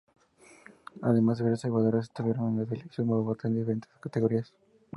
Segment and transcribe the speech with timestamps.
[1.03, 4.51] Además varias jugadoras estuvieron en la "Selección Bogotá" en diferentes categorías.